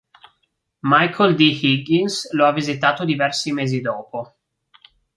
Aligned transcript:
Michael 0.91 1.35
D. 1.35 1.43
Higgins 1.53 2.27
lo 2.31 2.47
ha 2.47 2.51
visitato 2.51 3.05
diversi 3.05 3.51
mesi 3.51 3.81
dopo. 3.81 4.37